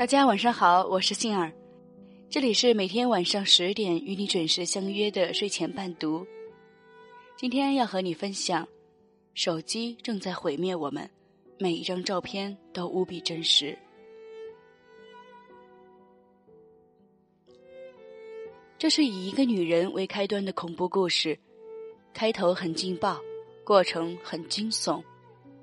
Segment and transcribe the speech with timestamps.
[0.00, 1.52] 大家晚上好，我是杏儿，
[2.30, 6.26] 这里是每天晚上十点与你准时相约的睡前伴读。
[7.36, 8.66] 今天要和你分享，
[9.34, 11.06] 手机正在毁灭我们，
[11.58, 13.76] 每一张照片都无比真实。
[18.78, 21.38] 这是以一个女人为开端的恐怖故事，
[22.14, 23.20] 开头很劲爆，
[23.62, 25.04] 过程很惊悚，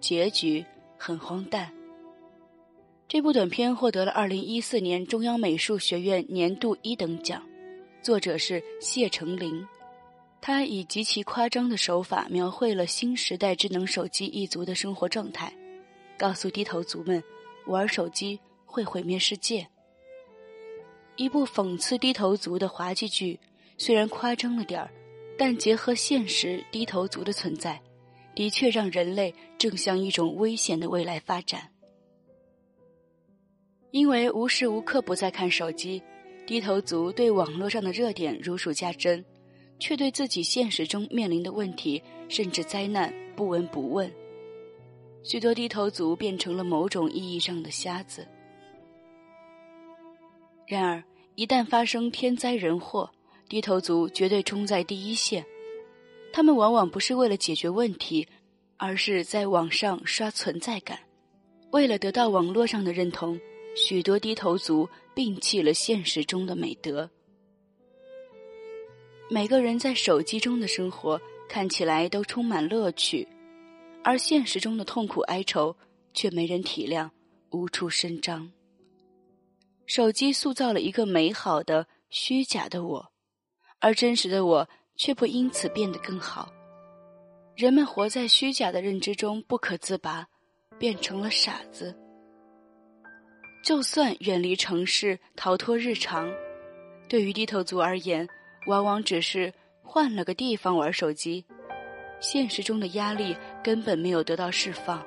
[0.00, 0.64] 结局
[0.96, 1.70] 很荒诞。
[3.12, 7.46] 这部短片获得了二零一四年中央美术学院年度一等奖，
[8.00, 9.68] 作者是谢成林。
[10.40, 15.52] 他以极其夸张的手法描绘了新时代智能手机一族的生活状态，
[16.16, 17.22] 告诉低头族们，
[17.66, 19.68] 玩手机会毁灭世界。
[21.16, 23.38] 一部讽刺低头族的滑稽剧，
[23.76, 24.90] 虽然夸张了点儿，
[25.36, 27.78] 但结合现实低头族的存在，
[28.34, 31.71] 的确让人类正向一种危险的未来发展。
[33.92, 36.02] 因为无时无刻不在看手机，
[36.46, 39.22] 低头族对网络上的热点如数家珍，
[39.78, 44.10] 却对自己现实中面临的问题甚至灾难不闻不问。
[45.22, 48.26] 许多低头族变成了某种意义上的瞎子。
[50.66, 53.10] 然而，一旦发生天灾人祸，
[53.46, 55.44] 低头族绝对冲在第一线。
[56.32, 58.26] 他们往往不是为了解决问题，
[58.78, 60.98] 而是在网上刷存在感，
[61.72, 63.38] 为了得到网络上的认同。
[63.74, 67.08] 许多低头族摒弃了现实中的美德。
[69.30, 73.26] 每个人在手机中的生活看起来都充满乐趣，
[74.04, 75.74] 而现实中的痛苦哀愁
[76.12, 77.10] 却没人体谅，
[77.50, 78.50] 无处伸张。
[79.86, 83.12] 手机塑造了一个美好的虚假的我，
[83.78, 86.52] 而真实的我却不因此变得更好。
[87.56, 90.26] 人们活在虚假的认知中不可自拔，
[90.78, 91.98] 变成了傻子。
[93.62, 96.28] 就算远离城市，逃脱日常，
[97.08, 98.28] 对于低头族而言，
[98.66, 99.52] 往往只是
[99.82, 101.44] 换了个地方玩手机。
[102.18, 105.04] 现实中的压力根本没有得到释放。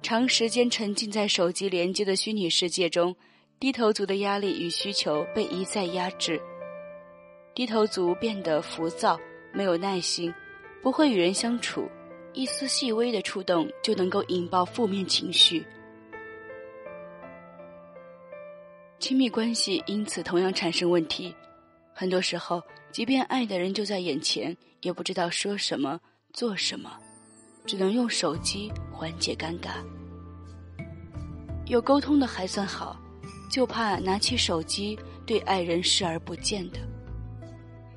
[0.00, 3.14] 长时间沉浸在手机连接的虚拟世界中，
[3.58, 6.40] 低头族的压力与需求被一再压制。
[7.52, 9.18] 低头族变得浮躁，
[9.52, 10.32] 没有耐心，
[10.80, 11.88] 不会与人相处，
[12.32, 15.66] 一丝细微的触动就能够引爆负面情绪。
[19.00, 21.32] 亲密关系因此同样产生问题，
[21.94, 22.60] 很多时候，
[22.90, 26.00] 即便爱的人就在眼前，也不知道说什么、
[26.32, 26.98] 做什么，
[27.64, 29.70] 只能用手机缓解尴尬。
[31.66, 33.00] 有沟通的还算好，
[33.48, 36.80] 就怕拿起手机对爱人视而不见的，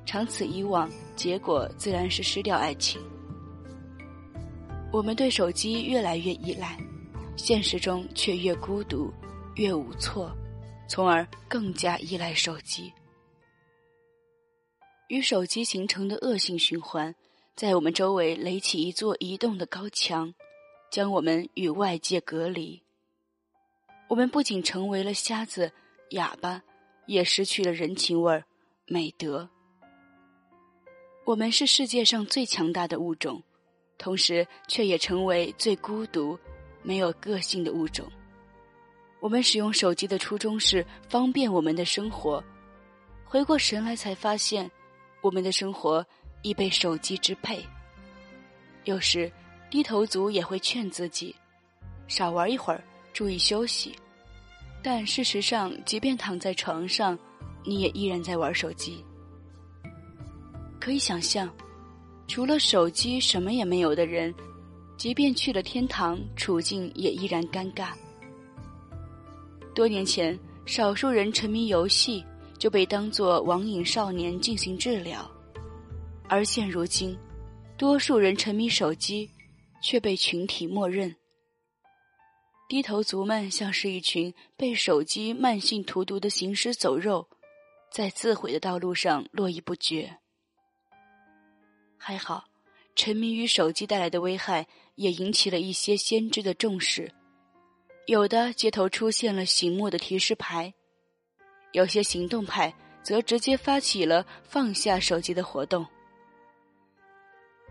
[0.06, 3.02] 长此以往，结果自然是失掉爱情。
[4.92, 6.78] 我们对手机越来越依赖，
[7.34, 9.12] 现实中却越孤独、
[9.56, 10.30] 越无措。
[10.92, 12.92] 从而更加依赖手机，
[15.08, 17.14] 与手机形成的恶性循环，
[17.56, 20.34] 在我们周围垒起一座移动的高墙，
[20.90, 22.82] 将我们与外界隔离。
[24.06, 25.72] 我们不仅成为了瞎子、
[26.10, 26.62] 哑巴，
[27.06, 28.44] 也失去了人情味儿、
[28.84, 29.48] 美德。
[31.24, 33.42] 我们是世界上最强大的物种，
[33.96, 36.38] 同时却也成为最孤独、
[36.82, 38.12] 没有个性的物种。
[39.22, 42.42] 我们使用手机的初衷是方便我们的生活，
[43.24, 44.68] 回过神来才发现，
[45.20, 46.04] 我们的生活
[46.42, 47.64] 已被手机支配。
[48.82, 49.30] 有时，
[49.70, 51.32] 低头族也会劝自己，
[52.08, 52.82] 少玩一会儿，
[53.12, 53.94] 注意休息。
[54.82, 57.16] 但事实上，即便躺在床上，
[57.64, 59.04] 你也依然在玩手机。
[60.80, 61.48] 可以想象，
[62.26, 64.34] 除了手机什么也没有的人，
[64.96, 67.92] 即便去了天堂，处境也依然尴尬。
[69.74, 72.24] 多年前，少数人沉迷游戏
[72.58, 75.30] 就被当作网瘾少年进行治疗，
[76.28, 77.18] 而现如今，
[77.78, 79.30] 多数人沉迷手机，
[79.82, 81.14] 却被群体默认。
[82.68, 87.26] 低头族们像是一群被手机慢性荼毒的行尸走肉，
[87.90, 90.18] 在自毁的道路上络绎不绝。
[91.96, 92.44] 还好，
[92.94, 94.66] 沉迷于手机带来的危害
[94.96, 97.10] 也引起了一些先知的重视。
[98.06, 100.72] 有的街头出现了醒目的提示牌，
[101.70, 105.86] 有些行动派则直接发起了放下手机的活动。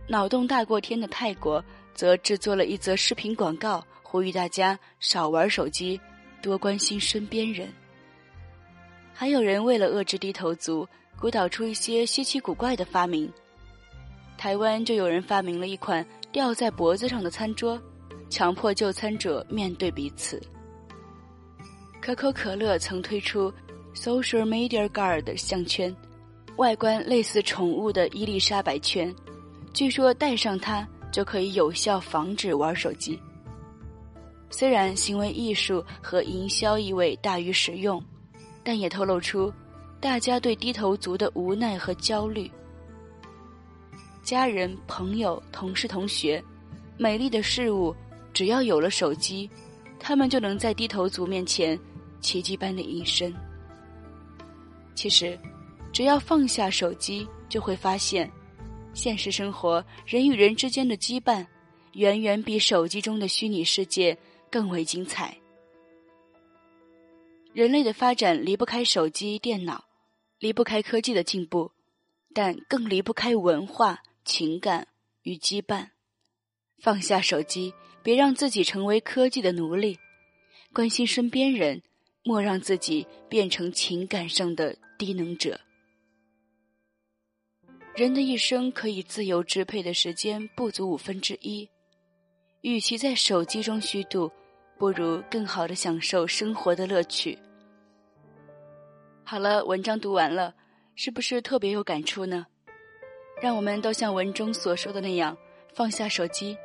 [0.07, 1.63] 脑洞大过天的泰国
[1.93, 5.99] 则制作了一则视频广告，呼吁大家少玩手机，
[6.41, 7.71] 多关心身边人。
[9.13, 10.87] 还有人为了遏制低头族，
[11.19, 13.31] 鼓捣出一些稀奇古怪的发明。
[14.37, 17.79] 台湾就有人发明了一款吊在脖子上的餐桌。
[18.31, 20.41] 强迫就餐者面对彼此。
[22.01, 23.53] 可口可乐曾推出
[23.93, 25.93] Social Media Guard 项圈，
[26.55, 29.13] 外观类似宠物的伊丽莎白圈，
[29.73, 33.19] 据说戴上它就可以有效防止玩手机。
[34.49, 38.01] 虽然行为艺术和营销意味大于实用，
[38.63, 39.51] 但也透露出
[39.99, 42.49] 大家对低头族的无奈和焦虑。
[44.23, 46.41] 家人、朋友、同事、同学，
[46.97, 47.95] 美丽的事物，
[48.33, 49.49] 只要有了手机，
[49.99, 51.79] 他们就能在低头族面前
[52.19, 53.33] 奇迹般的隐身。
[54.95, 55.37] 其实，
[55.91, 58.31] 只要放下手机，就会发现，
[58.93, 61.45] 现实生活人与人之间的羁绊，
[61.93, 64.17] 远远比手机中的虚拟世界。
[64.51, 65.33] 更为精彩。
[67.53, 69.85] 人类的发展离不开手机、电脑，
[70.39, 71.71] 离不开科技的进步，
[72.33, 74.89] 但更离不开文化、情感
[75.23, 75.87] 与羁绊。
[76.79, 77.73] 放下手机，
[78.03, 79.95] 别让自己成为科技的奴隶；
[80.73, 81.81] 关心身边人，
[82.23, 85.59] 莫让自己变成情感上的低能者。
[87.95, 91.69] 人的一生可以自由支配的时间不足五分之一，
[92.61, 94.31] 与其在手机中虚度。
[94.79, 97.37] 不如更好的享受生活的乐趣。
[99.23, 100.55] 好了，文章读完了，
[100.95, 102.47] 是不是特别有感触呢？
[103.39, 105.37] 让我们都像文中所说的那样，
[105.75, 106.57] 放下手机，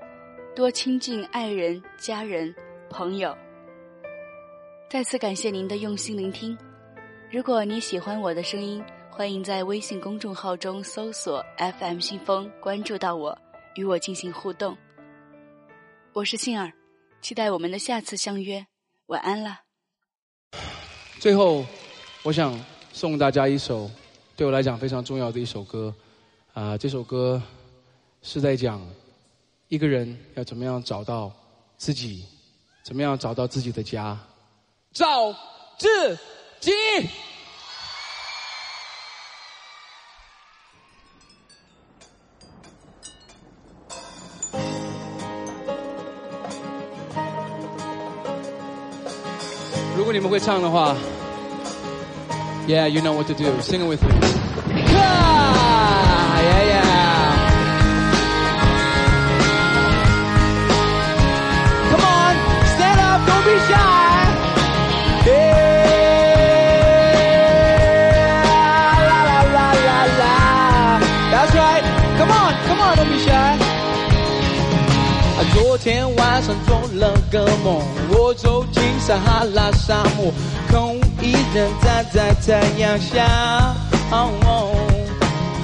[0.56, 2.52] 多亲近爱人、家人、
[2.88, 3.36] 朋友。
[4.88, 6.56] 再次感谢您的用心聆听。
[7.30, 13.38] 如果你喜欢我的声音，欢迎在微信公众号中搜索 “FM 信风”，关注到我，
[13.74, 14.74] 与我进行互动。
[16.14, 16.72] 我是杏儿。
[17.20, 18.66] 期待我们的下次相约，
[19.08, 19.58] 晚安了。
[21.20, 21.66] 最后，
[22.22, 22.58] 我想
[22.94, 23.90] 送大家一首
[24.34, 25.94] 对我来讲非常重要的一首歌，
[26.54, 27.42] 啊，这首歌
[28.22, 28.80] 是在讲
[29.68, 31.32] 一个人要怎么样找到
[31.76, 32.24] 自己，
[32.84, 34.16] 怎么样找到自己的家，
[34.92, 35.32] 找
[35.76, 36.16] 自
[36.60, 36.70] 己。
[49.96, 50.96] 如果你们会唱的话
[52.68, 53.60] ，Yeah, you know what to do.
[53.60, 54.10] Sing it with me.
[54.92, 56.75] Yeah, yeah.
[75.86, 77.80] 天晚上做了个梦，
[78.10, 80.32] 我走进撒哈拉沙漠，
[80.68, 83.72] 空无一人站在太阳下。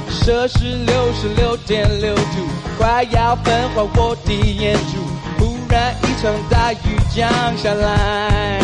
[0.09, 2.47] 摄氏六十六点六度，
[2.79, 5.45] 快要焚化我的眼珠。
[5.45, 6.77] 忽然一场大雨
[7.13, 8.61] 降下来，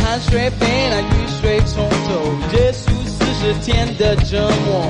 [0.00, 2.22] 汗水被那雨水冲走，
[2.52, 4.86] 结束四十天的折磨。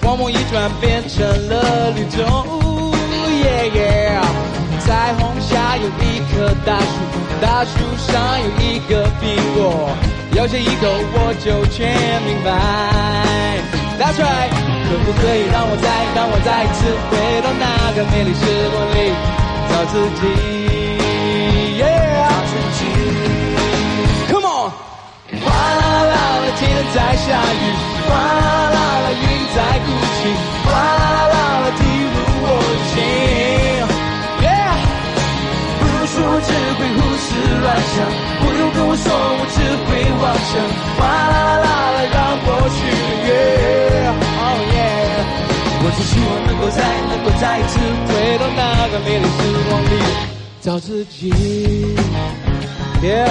[0.00, 2.41] 荒漠一转变成了绿洲。
[6.64, 6.84] 大树，
[7.40, 9.22] 大树上有一个苹
[9.54, 9.90] 果，
[10.34, 11.80] 咬下一口我就全
[12.22, 12.48] 明白。
[13.98, 14.20] 大帅
[14.88, 17.12] 可不可以让我再让我再一次回
[17.42, 17.62] 到那
[17.92, 18.40] 个美丽时
[18.70, 18.96] 光里
[19.68, 20.22] 找自己
[21.78, 21.82] 找
[22.48, 22.80] 自己。
[24.30, 24.70] Come on，
[25.40, 26.14] 哗啦啦啦，
[26.58, 26.60] 天
[26.94, 27.64] 在下雨，
[37.94, 38.08] 想，
[38.40, 39.56] 不用跟我说，我只
[39.86, 40.52] 会妄想。
[40.98, 43.30] 哗啦啦啦啦，让过去的月
[44.40, 45.22] ，Oh yeah！
[45.84, 47.72] 我只希望能够再能够再一次
[48.08, 49.86] 回到那个美丽时光里
[50.60, 51.32] 找自己
[53.02, 53.28] ，Yeah！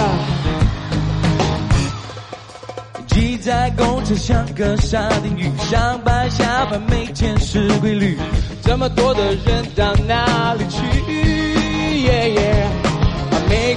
[3.08, 8.18] 挤在公车像个沙丁鱼，上班下班每天是规律，
[8.64, 10.82] 这么多的人到哪里去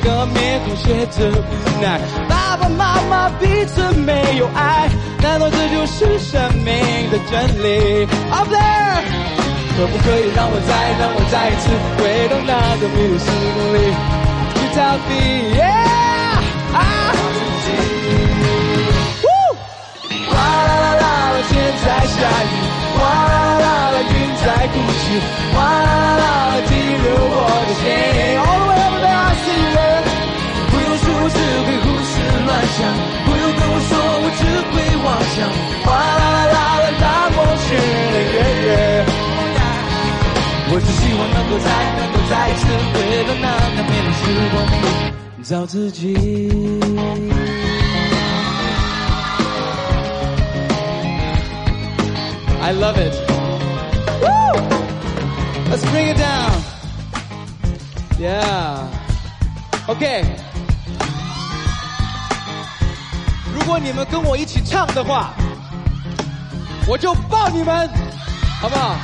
[0.05, 4.89] 个面孔写着无奈，爸爸妈妈彼此没有爱，
[5.23, 6.75] 难道这就是生命
[7.11, 9.03] 的真理？Up there，
[9.77, 11.65] 可不可以让我再让我再一次
[11.97, 13.77] 回到那个迷离时光里？
[14.55, 15.11] 去逃避
[15.57, 16.37] ？Yeah，
[20.29, 21.05] 哗啦啦啦，
[21.49, 22.55] 天在下雨，
[22.99, 24.13] 哗啦啦啦，云
[24.45, 25.05] 在哭泣，
[35.35, 35.51] 像。
[35.85, 36.57] 哗啦啦啦啦，
[37.01, 37.67] 让我去
[38.67, 38.75] 了。
[40.71, 42.63] 我只希望能够再能够再次
[42.93, 44.85] 回到那个美丽时光里，
[45.43, 46.03] 找自己。
[52.61, 53.15] I love it.
[55.71, 56.53] Let's bring it down.
[58.19, 58.89] Yeah.
[59.87, 60.44] OK。
[63.65, 65.33] 如果你们跟我一起唱的话，
[66.87, 67.89] 我就抱你们，
[68.61, 68.95] 好不好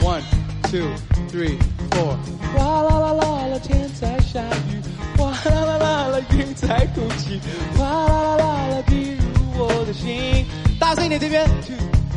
[0.00, 0.22] ？One,
[0.70, 0.86] two,
[1.28, 1.58] three,
[1.90, 2.14] four。
[2.54, 4.80] 哗啦啦啦啦，天在下雨；
[5.18, 7.40] 哗啦啦啦啦，云在哭泣；
[7.76, 10.46] 哗啦啦啦啦，滴入我的心。
[10.78, 11.44] 大声一点，这边。
[11.66, 11.74] Two,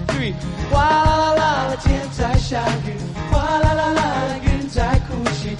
[0.10, 0.34] three。
[0.72, 2.94] 哗啦啦啦啦，天在下雨；
[3.32, 5.58] 哗啦啦啦啦，云在哭泣；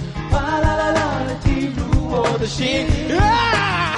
[2.40, 2.86] 的心。
[3.18, 3.96] 啊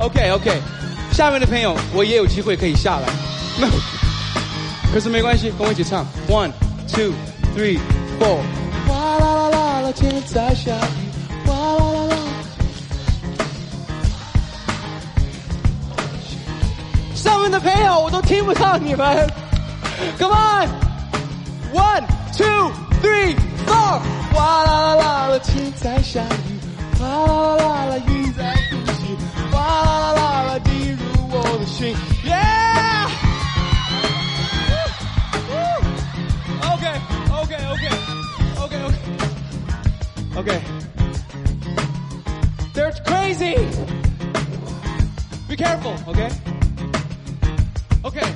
[0.00, 0.62] OK OK，
[1.10, 3.08] 下面的朋友我也有机会可以下来，
[4.92, 6.06] 可是没关系，跟我一起唱。
[6.28, 6.52] One,
[6.86, 7.12] two,
[7.56, 7.80] three,
[8.20, 8.38] four。
[8.86, 11.46] 哗啦啦啦啦，天在下雨。
[11.46, 12.16] 哗啦啦啦。
[17.14, 19.26] 上面的朋友我都听不到你们。
[20.16, 20.68] Come on,
[21.74, 22.04] one,
[22.36, 22.70] two,
[23.02, 23.34] three,
[23.68, 24.00] go，。
[24.32, 26.58] 哗啦啦啦啦，天在下雨。
[26.98, 29.16] 哗啦啦啦啦，云在哭泣。
[29.52, 30.98] 哗啦啦啦啦，滴入
[31.30, 31.94] 我的心。
[32.24, 33.08] Yeah。
[36.62, 36.84] OK
[37.40, 37.84] OK OK
[38.56, 38.94] OK OK
[40.36, 40.50] OK。
[42.74, 43.56] They're crazy.
[45.48, 45.96] Be careful.
[46.06, 46.30] Okay.
[48.04, 48.28] Okay.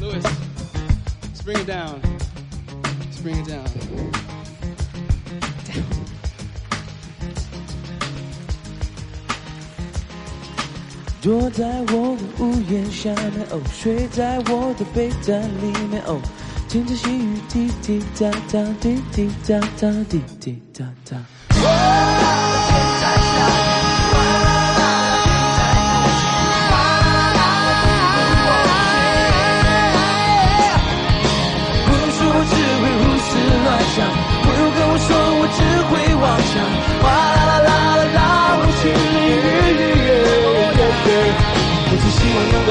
[0.00, 2.00] Louis, let's bring it down.
[3.00, 3.46] Let's bring it.
[3.48, 4.21] Down.
[11.22, 16.20] 躲在我的屋檐下面，哦，睡在我的被单里面，哦，
[16.68, 22.11] 听着细雨滴滴答答，滴滴答答，滴滴答答。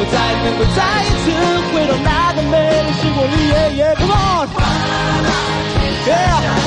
[0.01, 1.31] 够再能够再一次
[1.71, 3.33] 回到那个美丽时光里。
[3.51, 4.47] Yeah yeah come on
[6.07, 6.60] yeah。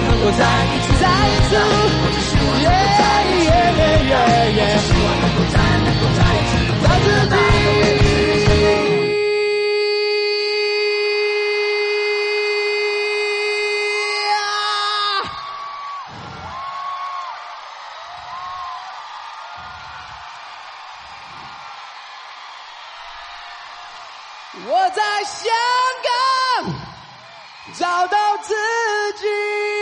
[0.00, 1.50] 能够再一次，再一次。
[2.00, 6.52] 我只希望能够再一次，我只希望能够再能够再一次，
[6.82, 7.36] 找自己。
[24.66, 25.38] 我在香
[26.04, 26.08] 港
[27.78, 28.54] 找到自
[29.16, 29.77] 己。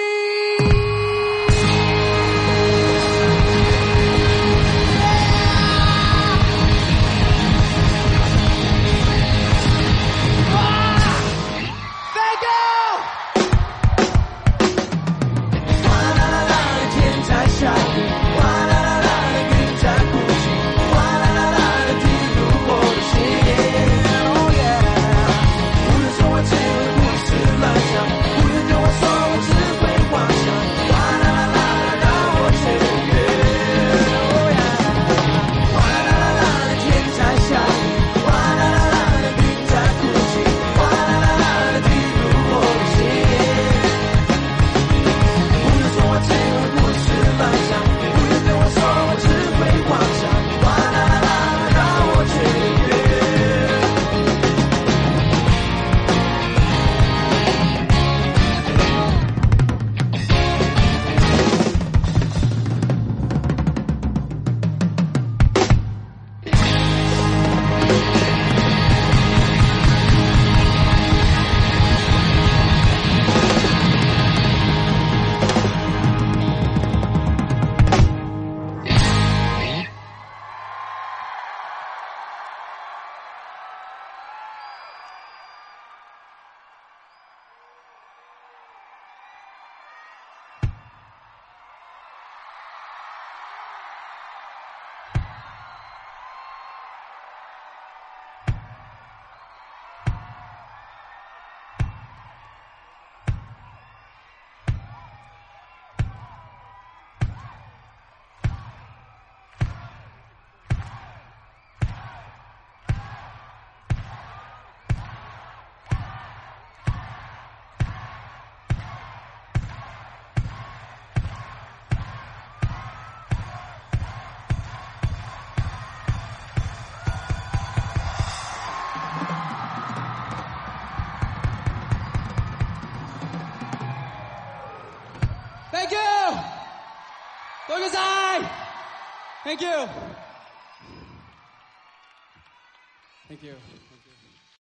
[139.46, 140.05] Thank you.